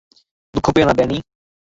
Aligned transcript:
দুঃখ 0.53 0.65
পেয়ো 0.75 0.85
না, 0.87 0.93
ড্যানি। 0.93 1.17